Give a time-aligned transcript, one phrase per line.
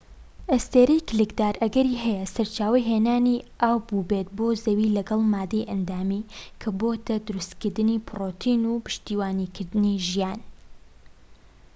[0.51, 6.27] ئەستێرەی کلکدار ئەگەری هەیە سەرچاوەی هێنانی ئاو بووبێت بۆ زەوی لەگەڵ مادەی ئەندامی
[6.61, 10.39] کە بۆتە دروستکردنی پرۆتین و پشتیوانیکردنی ژیان